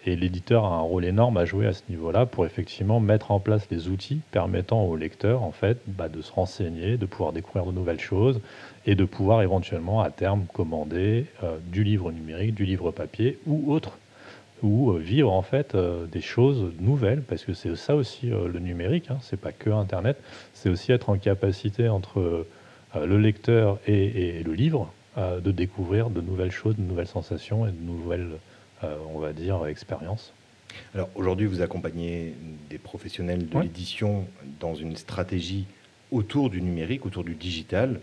et 0.08 0.16
l'éditeur 0.16 0.64
a 0.64 0.76
un 0.76 0.82
rôle 0.82 1.04
énorme 1.04 1.36
à 1.36 1.44
jouer 1.44 1.68
à 1.68 1.74
ce 1.74 1.82
niveau-là 1.90 2.26
pour 2.26 2.46
effectivement 2.46 3.02
mettre 3.02 3.32
en 3.32 3.42
place 3.42 3.68
les 3.70 3.90
outils 3.90 4.22
permettant 4.32 4.84
au 4.84 4.96
lecteur 4.96 5.44
en 5.44 5.52
fait 5.52 5.80
bah, 5.86 6.08
de 6.08 6.22
se 6.22 6.32
renseigner, 6.32 6.96
de 6.96 7.06
pouvoir 7.06 7.34
découvrir 7.34 7.66
de 7.66 7.74
nouvelles 7.74 8.00
choses 8.00 8.40
et 8.86 8.96
de 8.96 9.04
pouvoir 9.04 9.42
éventuellement 9.42 10.02
à 10.02 10.10
terme 10.10 10.46
commander 10.54 11.26
euh, 11.44 11.58
du 11.66 11.84
livre 11.84 12.14
numérique, 12.14 12.56
du 12.56 12.64
livre 12.64 12.92
papier 12.92 13.38
ou 13.46 13.74
autre. 13.74 13.98
Ou 14.64 14.94
vivre 14.94 15.32
en 15.32 15.44
fait 15.44 15.78
des 16.12 16.22
choses 16.22 16.72
nouvelles, 16.80 17.22
parce 17.22 17.46
que 17.46 17.54
c'est 17.54 17.76
ça 17.76 17.96
aussi 17.96 18.30
le 18.30 18.58
numérique, 18.58 19.12
hein, 19.12 19.20
c'est 19.22 19.40
pas 19.40 19.52
que 19.52 19.70
Internet, 19.70 20.18
c'est 20.56 20.70
aussi 20.70 20.92
être 20.92 21.12
en 21.12 21.18
capacité 21.20 21.90
entre 21.90 22.48
le 22.96 23.18
lecteur 23.20 23.78
et, 23.86 24.42
le 24.44 24.54
livre 24.54 24.92
de 25.16 25.52
découvrir 25.52 26.10
de 26.10 26.22
nouvelles 26.22 26.50
choses, 26.50 26.76
de 26.76 26.82
nouvelles 26.82 27.06
sensations 27.06 27.68
et 27.68 27.72
de 27.72 27.80
nouvelles, 27.86 28.30
on 28.84 29.20
va 29.20 29.34
dire, 29.34 29.66
expériences. 29.68 30.34
Alors 30.94 31.10
aujourd'hui, 31.16 31.48
vous 31.48 31.62
accompagnez 31.62 32.34
des 32.70 32.78
professionnels 32.78 33.48
de 33.48 33.60
l'édition 33.60 34.28
dans 34.60 34.76
une 34.76 34.96
stratégie 34.96 35.66
autour 36.12 36.50
du 36.50 36.62
numérique, 36.62 37.06
autour 37.06 37.24
du 37.24 37.36
digital. 37.36 38.00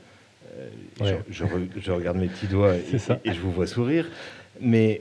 Euh, 1.01 1.19
je, 1.31 1.91
regarde 1.93 2.17
mes 2.17 2.29
petits 2.29 2.47
doigts 2.47 2.75
et, 3.25 3.33
je 3.33 3.41
vous 3.41 3.51
vois 3.51 3.67
sourire. 3.67 4.09
Mais 4.61 5.01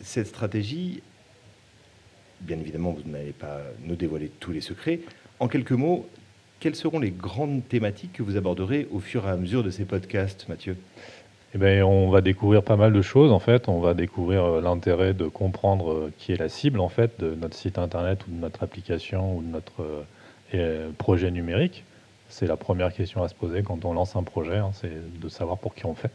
cette 0.00 0.26
stratégie, 0.26 1.02
bien 2.40 2.58
évidemment, 2.58 2.92
vous 2.92 3.08
n'allez 3.10 3.32
pas 3.32 3.60
nous 3.84 3.96
dévoiler 3.96 4.30
tous 4.40 4.52
les 4.52 4.60
secrets. 4.60 5.00
En 5.40 5.48
quelques 5.48 5.72
mots, 5.72 6.08
quelles 6.60 6.76
seront 6.76 6.98
les 6.98 7.10
grandes 7.10 7.66
thématiques 7.68 8.12
que 8.14 8.22
vous 8.22 8.36
aborderez 8.36 8.88
au 8.90 9.00
fur 9.00 9.26
et 9.26 9.30
à 9.30 9.36
mesure 9.36 9.62
de 9.62 9.70
ces 9.70 9.84
podcasts, 9.84 10.48
Mathieu? 10.48 10.76
Eh 11.54 11.58
bien, 11.58 11.86
on 11.86 12.10
va 12.10 12.20
découvrir 12.20 12.62
pas 12.62 12.76
mal 12.76 12.92
de 12.92 13.02
choses 13.02 13.32
en 13.32 13.38
fait. 13.38 13.68
On 13.68 13.80
va 13.80 13.94
découvrir 13.94 14.44
euh, 14.44 14.60
l'intérêt 14.60 15.14
de 15.14 15.26
comprendre 15.26 15.92
euh, 15.92 16.12
qui 16.18 16.32
est 16.32 16.36
la 16.36 16.48
cible 16.48 16.80
en 16.80 16.88
fait 16.88 17.20
de 17.20 17.34
notre 17.34 17.56
site 17.56 17.78
internet 17.78 18.26
ou 18.26 18.30
de 18.30 18.40
notre 18.40 18.62
application 18.62 19.36
ou 19.36 19.42
de 19.42 19.48
notre 19.48 20.04
projet 20.98 21.32
numérique. 21.32 21.82
C'est 22.28 22.46
la 22.46 22.56
première 22.56 22.92
question 22.92 23.22
à 23.22 23.28
se 23.28 23.34
poser 23.34 23.62
quand 23.62 23.84
on 23.84 23.92
lance 23.92 24.14
un 24.14 24.22
projet, 24.22 24.58
hein, 24.58 24.70
c'est 24.72 25.20
de 25.20 25.28
savoir 25.28 25.58
pour 25.58 25.74
qui 25.74 25.84
on 25.84 25.94
fait. 25.94 26.10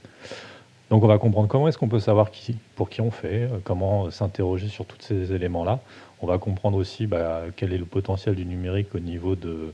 Donc 0.89 1.03
on 1.03 1.08
va 1.08 1.19
comprendre 1.19 1.48
comment 1.48 1.67
est-ce 1.67 1.77
qu'on 1.77 1.88
peut 1.88 2.00
savoir 2.00 2.31
qui, 2.31 2.58
pour 2.75 2.89
qui 2.89 3.01
on 3.01 3.12
fait, 3.12 3.43
euh, 3.43 3.60
comment 3.63 4.10
s'interroger 4.10 4.67
sur 4.67 4.86
tous 4.86 4.98
ces 5.00 5.34
éléments-là. 5.34 5.79
On 6.22 6.27
va 6.27 6.38
comprendre 6.39 6.77
aussi 6.77 7.05
bah, 7.05 7.43
quel 7.55 7.74
est 7.74 7.77
le 7.77 7.86
potentiel 7.86 8.36
du 8.36 8.46
numérique 8.46 8.96
au 8.96 9.00
niveau 9.00 9.36
de, 9.36 9.74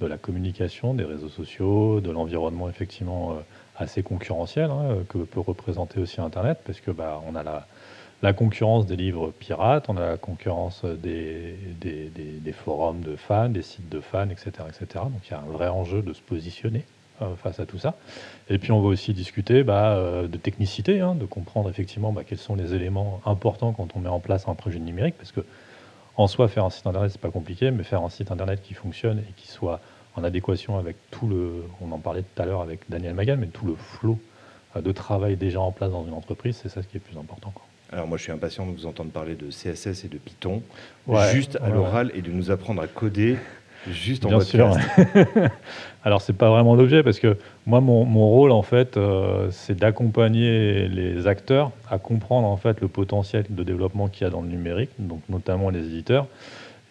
la 0.00 0.18
communication, 0.18 0.94
des 0.94 1.04
réseaux 1.04 1.28
sociaux, 1.28 2.00
de 2.00 2.10
l'environnement 2.10 2.68
effectivement 2.68 3.32
euh, 3.32 3.34
assez 3.76 4.02
concurrentiel 4.02 4.70
hein, 4.70 4.98
que 5.08 5.18
peut 5.18 5.40
représenter 5.40 6.00
aussi 6.00 6.20
Internet, 6.20 6.58
parce 6.64 6.80
que 6.80 6.90
bah, 6.90 7.20
on 7.26 7.34
a 7.34 7.42
la, 7.42 8.32
concurrence 8.32 8.86
des 8.86 8.96
livres 8.96 9.32
pirates, 9.38 9.88
on 9.88 9.96
a 9.96 10.00
la 10.00 10.16
concurrence 10.16 10.84
des, 10.84 11.56
forums 12.64 13.00
de 13.00 13.16
fans, 13.16 13.48
des 13.48 13.62
sites 13.62 13.88
de 13.88 14.00
fans, 14.00 14.30
etc., 14.30 14.50
etc. 14.68 14.86
Donc 15.04 15.20
il 15.26 15.30
y 15.32 15.34
a 15.34 15.40
un 15.40 15.52
vrai 15.52 15.68
enjeu 15.68 16.00
de 16.02 16.12
se 16.12 16.22
positionner 16.22 16.84
euh, 17.22 17.36
face 17.36 17.60
à 17.60 17.66
tout 17.66 17.78
ça. 17.78 17.94
Et 18.48 18.58
puis 18.58 18.72
on 18.72 18.80
va 18.80 18.88
aussi 18.88 19.12
discuter 19.12 19.62
bah, 19.62 19.94
euh, 19.94 20.26
de 20.26 20.36
technicité, 20.38 21.00
hein, 21.00 21.14
de 21.14 21.26
comprendre 21.26 21.68
effectivement 21.68 22.12
bah, 22.12 22.22
quels 22.26 22.38
sont 22.38 22.56
les 22.56 22.74
éléments 22.74 23.20
importants 23.26 23.72
quand 23.72 23.88
on 23.94 24.00
met 24.00 24.08
en 24.08 24.20
place 24.20 24.48
un 24.48 24.54
projet 24.54 24.78
numérique, 24.78 25.16
parce 25.18 25.32
que 25.32 25.40
en 26.16 26.26
soi 26.26 26.48
faire 26.48 26.64
un 26.64 26.70
site 26.70 26.86
internet 26.86 27.10
c'est 27.12 27.20
pas 27.20 27.30
compliqué, 27.30 27.70
mais 27.70 27.82
faire 27.82 28.02
un 28.02 28.10
site 28.10 28.30
internet 28.30 28.60
qui 28.62 28.74
fonctionne 28.74 29.18
et 29.18 29.32
qui 29.36 29.48
soit 29.48 29.80
en 30.16 30.24
adéquation 30.24 30.78
avec 30.78 30.96
tout 31.10 31.26
le, 31.26 31.64
on 31.80 31.90
en 31.92 31.98
parlait 31.98 32.22
tout 32.22 32.42
à 32.42 32.46
l'heure 32.46 32.60
avec 32.60 32.80
Daniel 32.88 33.14
Magan, 33.14 33.36
mais 33.38 33.48
tout 33.48 33.66
le 33.66 33.74
flot 33.74 34.18
euh, 34.76 34.80
de 34.80 34.92
travail 34.92 35.36
déjà 35.36 35.60
en 35.60 35.72
place 35.72 35.90
dans 35.90 36.06
une 36.06 36.14
entreprise, 36.14 36.58
c'est 36.62 36.68
ça 36.68 36.82
ce 36.82 36.88
qui 36.88 36.96
est 36.96 37.00
le 37.04 37.10
plus 37.12 37.18
important. 37.18 37.52
Alors 37.92 38.06
moi 38.06 38.16
je 38.18 38.22
suis 38.24 38.32
impatient 38.32 38.66
de 38.66 38.72
vous 38.72 38.86
entendre 38.86 39.10
parler 39.10 39.34
de 39.34 39.50
CSS 39.50 40.04
et 40.04 40.08
de 40.08 40.18
Python, 40.18 40.62
juste 41.32 41.58
à 41.62 41.68
l'oral 41.68 42.10
et 42.14 42.22
de 42.22 42.30
nous 42.30 42.50
apprendre 42.50 42.82
à 42.82 42.86
coder 42.86 43.36
juste 43.90 44.24
en 44.24 44.28
Bien. 44.28 44.40
Sûr. 44.40 44.76
Alors 46.04 46.20
c'est 46.20 46.34
pas 46.34 46.50
vraiment 46.50 46.74
l'objet 46.74 47.02
parce 47.02 47.18
que 47.18 47.36
moi 47.66 47.80
mon, 47.80 48.04
rôle 48.28 48.50
en 48.50 48.62
fait 48.62 48.96
euh, 48.96 49.48
c'est 49.50 49.78
d'accompagner 49.78 50.88
les 50.88 51.26
acteurs 51.26 51.70
à 51.90 51.98
comprendre 51.98 52.46
en 52.46 52.56
fait 52.56 52.80
le 52.80 52.88
potentiel 52.88 53.44
de 53.48 53.62
développement 53.62 54.08
qu'il 54.08 54.24
y 54.24 54.26
a 54.26 54.30
dans 54.30 54.42
le 54.42 54.48
numérique, 54.48 54.90
donc 54.98 55.20
notamment 55.28 55.70
les 55.70 55.80
éditeurs 55.80 56.26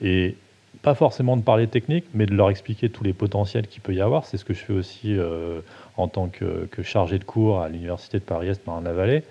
et 0.01 0.35
pas 0.83 0.95
forcément 0.95 1.38
de 1.38 1.41
parler 1.41 1.67
technique, 1.67 2.05
mais 2.13 2.25
de 2.25 2.35
leur 2.35 2.50
expliquer 2.50 2.89
tous 2.89 3.03
les 3.03 3.13
potentiels 3.13 3.67
qu'il 3.67 3.81
peut 3.81 3.93
y 3.93 4.01
avoir. 4.01 4.25
C'est 4.25 4.38
ce 4.38 4.45
que 4.45 4.53
je 4.53 4.59
fais 4.59 4.73
aussi 4.73 5.17
euh, 5.17 5.62
en 5.95 6.09
tant 6.09 6.27
que, 6.27 6.67
chargé 6.83 7.17
de 7.17 7.23
cours 7.23 7.62
à 7.62 7.69
l'Université 7.69 8.19
de 8.19 8.23
Paris-Est 8.23 8.67
Marne-la-Vallée. 8.67 9.23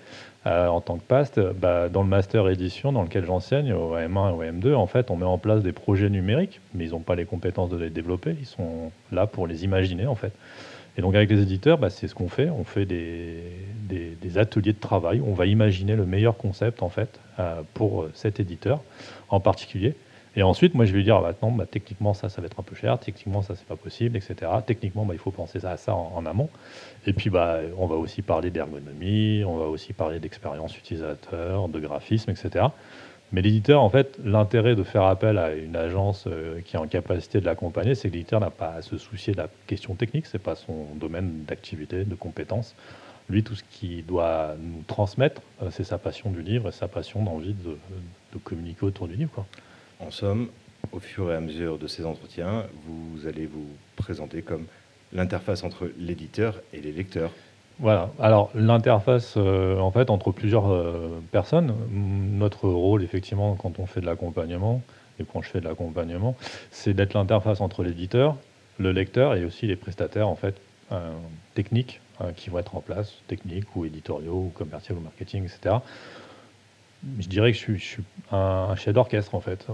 Euh, 0.45 0.67
en 0.67 0.81
tant 0.81 0.97
que 0.97 1.03
PAST, 1.03 1.39
bah, 1.39 1.87
dans 1.87 2.03
le 2.03 2.09
master 2.09 2.49
édition 2.49 2.91
dans 2.91 3.03
lequel 3.03 3.25
j'enseigne, 3.25 3.71
au 3.71 3.95
M1 3.95 4.29
et 4.29 4.33
au 4.33 4.43
M2, 4.43 4.75
en 4.75 4.87
fait, 4.87 5.09
on 5.09 5.15
met 5.15 5.25
en 5.25 5.37
place 5.37 5.63
des 5.63 5.71
projets 5.71 6.09
numériques, 6.09 6.59
mais 6.73 6.85
ils 6.85 6.91
n'ont 6.91 6.99
pas 6.99 7.15
les 7.15 7.23
compétences 7.23 7.69
de 7.69 7.77
les 7.77 7.89
développer, 7.89 8.35
ils 8.37 8.45
sont 8.45 8.91
là 9.13 9.25
pour 9.25 9.47
les 9.47 9.63
imaginer, 9.63 10.05
en 10.05 10.15
fait. 10.15 10.33
Et 10.97 11.01
donc 11.01 11.15
avec 11.15 11.29
les 11.29 11.41
éditeurs, 11.41 11.77
bah, 11.77 11.89
c'est 11.89 12.09
ce 12.09 12.13
qu'on 12.13 12.27
fait, 12.27 12.49
on 12.49 12.65
fait 12.65 12.85
des, 12.85 13.41
des, 13.89 14.37
ateliers 14.37 14.73
de 14.73 14.79
travail, 14.79 15.21
on 15.25 15.33
va 15.33 15.45
imaginer 15.45 15.95
le 15.95 16.05
meilleur 16.05 16.35
concept, 16.35 16.83
en 16.83 16.89
fait, 16.89 17.19
euh, 17.39 17.61
pour 17.73 18.07
cet 18.13 18.39
éditeur 18.39 18.81
en 19.29 19.39
particulier. 19.39 19.95
Et 20.35 20.41
ensuite, 20.41 20.73
moi, 20.73 20.85
je 20.85 20.91
vais 20.91 20.97
lui 20.97 21.03
dire, 21.03 21.17
ah, 21.17 21.21
maintenant, 21.21 21.51
bah, 21.51 21.65
techniquement, 21.69 22.13
ça, 22.13 22.27
ça 22.27 22.41
va 22.41 22.47
être 22.47 22.59
un 22.59 22.63
peu 22.63 22.75
cher, 22.75 22.97
techniquement, 22.97 23.43
ça, 23.43 23.55
c'est 23.55 23.67
pas 23.67 23.75
possible, 23.75 24.17
etc. 24.17 24.51
Techniquement, 24.65 25.05
bah, 25.05 25.13
il 25.13 25.19
faut 25.19 25.31
penser 25.31 25.63
à 25.63 25.77
ça 25.77 25.93
en, 25.93 26.25
amont. 26.25 26.49
Et 27.05 27.13
puis, 27.13 27.29
bah, 27.29 27.59
on 27.77 27.85
va 27.85 27.95
aussi 27.95 28.23
parler 28.23 28.49
d'ergonomie, 28.49 29.43
on 29.45 29.57
va 29.57 29.65
aussi 29.65 29.93
parler 29.93 30.19
d'expérience 30.19 30.75
utilisateur, 30.77 31.67
de 31.69 31.79
graphisme, 31.79 32.31
etc. 32.31 32.65
Mais 33.31 33.41
l'éditeur, 33.41 33.81
en 33.81 33.89
fait, 33.89 34.19
l'intérêt 34.23 34.75
de 34.75 34.83
faire 34.83 35.03
appel 35.03 35.37
à 35.37 35.53
une 35.53 35.75
agence 35.75 36.25
euh, 36.27 36.61
qui 36.61 36.75
est 36.75 36.79
en 36.79 36.87
capacité 36.87 37.39
de 37.39 37.45
l'accompagner, 37.45 37.95
c'est 37.95 38.09
que 38.09 38.13
l'éditeur 38.13 38.39
n'a 38.39 38.51
pas 38.51 38.73
à 38.73 38.81
se 38.81 38.97
soucier 38.97 39.33
de 39.33 39.37
la 39.37 39.49
question 39.67 39.95
technique, 39.95 40.27
c'est 40.27 40.41
pas 40.41 40.55
son 40.55 40.85
domaine 40.95 41.43
d'activité, 41.47 42.05
de 42.05 42.15
compétence. 42.15 42.75
Lui, 43.29 43.43
tout 43.43 43.55
ce 43.55 43.63
qu'il 43.71 44.05
doit 44.05 44.55
nous 44.59 44.83
transmettre, 44.87 45.41
euh, 45.61 45.69
c'est 45.71 45.83
sa 45.83 45.97
passion 45.97 46.31
du 46.31 46.41
livre 46.41 46.69
et 46.69 46.71
sa 46.71 46.87
passion 46.87 47.23
d'envie 47.23 47.53
de, 47.53 47.77
de 48.33 48.37
communiquer 48.43 48.85
autour 48.85 49.07
du 49.07 49.15
livre. 49.15 49.31
Quoi. 49.33 49.45
En 50.05 50.11
somme, 50.11 50.49
au 50.91 50.99
fur 50.99 51.31
et 51.31 51.35
à 51.35 51.39
mesure 51.39 51.77
de 51.77 51.87
ces 51.87 52.05
entretiens, 52.05 52.65
vous 52.85 53.25
allez 53.25 53.45
vous 53.45 53.67
présenter 53.95 54.41
comme 54.41 54.65
l'interface 55.13 55.63
entre 55.63 55.89
l'éditeur 55.97 56.61
et 56.73 56.81
les 56.81 56.91
lecteurs. 56.91 57.31
Voilà. 57.79 58.11
Alors 58.19 58.51
l'interface, 58.53 59.35
euh, 59.37 59.77
en 59.79 59.91
fait, 59.91 60.09
entre 60.09 60.31
plusieurs 60.31 60.71
euh, 60.71 61.21
personnes. 61.31 61.73
Notre 61.89 62.67
rôle, 62.67 63.03
effectivement, 63.03 63.55
quand 63.55 63.79
on 63.79 63.85
fait 63.85 64.01
de 64.01 64.05
l'accompagnement 64.05 64.81
et 65.19 65.23
quand 65.23 65.41
je 65.41 65.49
fais 65.49 65.61
de 65.61 65.65
l'accompagnement, 65.65 66.35
c'est 66.71 66.93
d'être 66.93 67.13
l'interface 67.13 67.61
entre 67.61 67.83
l'éditeur, 67.83 68.35
le 68.77 68.91
lecteur 68.91 69.35
et 69.35 69.45
aussi 69.45 69.67
les 69.67 69.77
prestataires, 69.77 70.27
en 70.27 70.35
fait, 70.35 70.55
euh, 70.91 71.13
techniques 71.55 72.01
qui 72.35 72.51
vont 72.51 72.59
être 72.59 72.75
en 72.75 72.81
place, 72.81 73.15
techniques 73.27 73.75
ou 73.75 73.85
éditoriaux 73.85 74.45
ou 74.47 74.51
commerciaux 74.53 74.95
ou 74.95 74.99
marketing, 74.99 75.45
etc 75.45 75.77
je 77.19 77.27
dirais 77.27 77.51
que 77.51 77.57
je 77.57 77.77
suis, 77.77 78.03
un, 78.31 78.75
chef 78.75 78.93
d'orchestre 78.93 79.35
en 79.35 79.39
fait, 79.39 79.67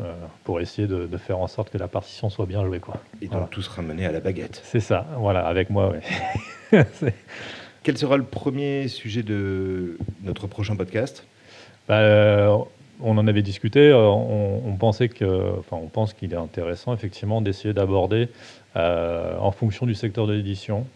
euh, 0.00 0.12
pour 0.44 0.60
essayer 0.60 0.86
de, 0.86 1.08
faire 1.16 1.38
en 1.38 1.46
sorte 1.46 1.70
que 1.70 1.78
la 1.78 1.88
partition 1.88 2.30
soit 2.30 2.46
bien 2.46 2.64
jouée. 2.64 2.80
Quoi. 2.80 2.96
Et 3.22 3.28
donc 3.28 3.50
tout 3.50 3.62
sera 3.62 3.82
mené 3.82 4.06
à 4.06 4.12
la 4.12 4.20
baguette. 4.20 4.60
C'est 4.64 4.80
ça, 4.80 5.06
voilà, 5.18 5.46
avec 5.46 5.70
moi, 5.70 5.92
oui. 6.72 6.80
Quel 7.82 7.96
sera 7.96 8.16
le 8.16 8.24
premier 8.24 8.88
sujet 8.88 9.22
de 9.22 9.96
notre 10.22 10.46
prochain 10.48 10.74
podcast? 10.74 11.24
Bah, 11.88 11.98
euh, 11.98 12.56
On 13.00 13.16
en 13.16 13.26
avait 13.28 13.42
discuté, 13.42 13.90
euh, 13.90 14.08
on, 14.08 14.76
pensait 14.76 15.08
que, 15.08 15.58
enfin, 15.58 15.76
on 15.80 15.86
pense 15.86 16.12
qu'il 16.12 16.32
est 16.32 16.36
intéressant 16.36 16.92
effectivement 16.92 17.40
d'essayer 17.40 17.72
d'aborder, 17.72 18.28
en 18.74 19.52
fonction 19.52 19.86
du 19.86 19.94
secteur 19.94 20.26
de 20.26 20.34
l'édition, 20.34 20.86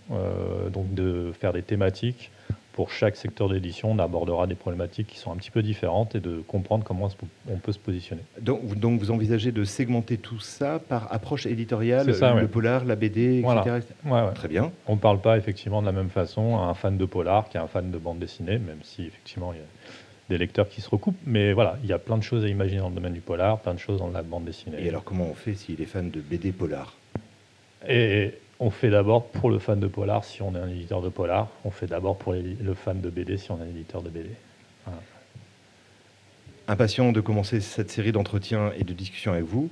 donc 0.70 0.92
de 0.92 1.32
faire 1.40 1.54
des 1.54 1.62
thématiques 1.62 2.30
pour 2.72 2.90
chaque 2.90 3.16
secteur 3.16 3.48
d'édition, 3.48 3.90
on 3.90 3.98
abordera 3.98 4.46
des 4.46 4.54
problématiques 4.54 5.08
qui 5.08 5.18
sont 5.18 5.32
un 5.32 5.36
petit 5.36 5.50
peu 5.50 5.62
différentes 5.62 6.14
et 6.14 6.20
de 6.20 6.42
comprendre 6.46 6.84
comment 6.84 7.08
on 7.48 7.56
peut 7.56 7.72
se 7.72 7.78
positionner. 7.78 8.22
Donc, 8.40 8.60
vous 8.62 9.10
envisagez 9.10 9.52
de 9.52 9.64
segmenter 9.64 10.16
tout 10.16 10.40
ça 10.40 10.78
par 10.78 11.12
approche 11.12 11.46
éditoriale, 11.46 12.06
le 12.06 12.46
polar, 12.46 12.84
la 12.84 12.96
BD, 12.96 13.40
etc. 13.40 13.80
Très 14.34 14.48
bien. 14.48 14.72
On 14.86 14.94
ne 14.94 15.00
parle 15.00 15.20
pas 15.20 15.36
effectivement 15.36 15.80
de 15.80 15.86
la 15.86 15.92
même 15.92 16.10
façon 16.10 16.58
à 16.58 16.62
un 16.62 16.74
fan 16.74 16.96
de 16.96 17.04
polar 17.04 17.48
qu'à 17.48 17.62
un 17.62 17.66
fan 17.66 17.90
de 17.90 17.98
bande 17.98 18.18
dessinée, 18.18 18.58
même 18.58 18.80
si 18.82 19.04
effectivement 19.04 19.52
il 19.52 19.58
y 19.58 19.62
a 19.62 19.66
des 20.28 20.38
lecteurs 20.38 20.68
qui 20.68 20.80
se 20.80 20.88
recoupent. 20.88 21.18
Mais 21.26 21.52
voilà, 21.52 21.76
il 21.82 21.88
y 21.88 21.92
a 21.92 21.98
plein 21.98 22.16
de 22.16 22.22
choses 22.22 22.44
à 22.44 22.48
imaginer 22.48 22.80
dans 22.80 22.88
le 22.88 22.94
domaine 22.94 23.14
du 23.14 23.20
polar, 23.20 23.58
plein 23.58 23.74
de 23.74 23.80
choses 23.80 23.98
dans 23.98 24.08
la 24.08 24.22
bande 24.22 24.44
dessinée. 24.44 24.76
Et 24.78 24.88
alors 24.88 25.02
comment 25.02 25.26
on 25.28 25.34
fait 25.34 25.54
s'il 25.54 25.82
est 25.82 25.86
fan 25.86 26.10
de 26.10 26.20
BD 26.20 26.52
polar? 26.52 26.94
Et 27.88 28.34
on 28.60 28.70
fait 28.70 28.90
d'abord 28.90 29.24
pour 29.26 29.50
le 29.50 29.58
fan 29.58 29.80
de 29.80 29.86
polar 29.86 30.22
si 30.22 30.42
on 30.42 30.54
est 30.54 30.58
un 30.58 30.68
éditeur 30.68 31.00
de 31.00 31.08
polar. 31.08 31.48
On 31.64 31.70
fait 31.70 31.86
d'abord 31.86 32.16
pour 32.16 32.34
le 32.34 32.74
fan 32.74 33.00
de 33.00 33.08
BD 33.08 33.38
si 33.38 33.50
on 33.50 33.58
est 33.58 33.64
un 33.64 33.68
éditeur 33.68 34.02
de 34.02 34.10
BD. 34.10 34.30
Impatient 36.68 37.10
de 37.10 37.20
commencer 37.20 37.60
cette 37.60 37.90
série 37.90 38.12
d'entretiens 38.12 38.70
et 38.78 38.84
de 38.84 38.92
discussions 38.92 39.32
avec 39.32 39.44
vous. 39.44 39.70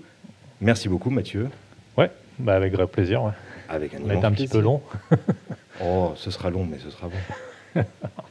Merci 0.60 0.88
beaucoup, 0.88 1.10
Mathieu. 1.10 1.48
Ouais, 1.96 2.10
bah 2.40 2.56
avec 2.56 2.72
grand 2.72 2.88
plaisir. 2.88 3.32
Avec 3.68 3.94
un 3.94 3.98
On 4.04 4.10
est 4.10 4.24
un 4.24 4.32
petit 4.32 4.48
peu 4.48 4.58
long. 4.58 4.82
oh, 5.84 6.12
ce 6.16 6.30
sera 6.30 6.50
long, 6.50 6.64
mais 6.64 6.78
ce 6.78 6.90
sera 6.90 7.08
bon. 7.08 7.82